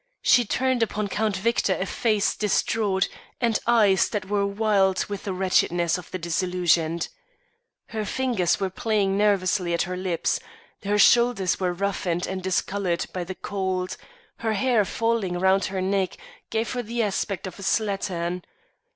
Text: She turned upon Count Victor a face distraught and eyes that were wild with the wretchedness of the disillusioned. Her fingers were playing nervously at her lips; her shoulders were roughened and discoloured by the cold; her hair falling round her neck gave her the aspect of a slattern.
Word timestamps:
She 0.23 0.45
turned 0.45 0.81
upon 0.81 1.09
Count 1.09 1.37
Victor 1.37 1.77
a 1.79 1.85
face 1.85 2.35
distraught 2.35 3.07
and 3.39 3.59
eyes 3.67 4.09
that 4.09 4.25
were 4.25 4.47
wild 4.47 5.05
with 5.05 5.25
the 5.25 5.31
wretchedness 5.31 5.95
of 5.99 6.09
the 6.09 6.17
disillusioned. 6.17 7.07
Her 7.89 8.03
fingers 8.03 8.59
were 8.59 8.71
playing 8.71 9.15
nervously 9.15 9.75
at 9.75 9.83
her 9.83 9.95
lips; 9.95 10.39
her 10.81 10.97
shoulders 10.97 11.59
were 11.59 11.71
roughened 11.71 12.25
and 12.25 12.41
discoloured 12.41 13.05
by 13.13 13.23
the 13.23 13.35
cold; 13.35 13.95
her 14.37 14.53
hair 14.53 14.85
falling 14.85 15.37
round 15.37 15.65
her 15.65 15.81
neck 15.83 16.17
gave 16.49 16.71
her 16.71 16.81
the 16.81 17.03
aspect 17.03 17.45
of 17.45 17.59
a 17.59 17.61
slattern. 17.61 18.41